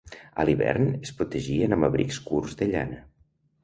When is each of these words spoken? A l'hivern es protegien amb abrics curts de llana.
A 0.43 0.45
l'hivern 0.49 0.87
es 1.09 1.13
protegien 1.21 1.79
amb 1.79 1.91
abrics 1.91 2.21
curts 2.33 2.61
de 2.63 2.75
llana. 2.75 3.03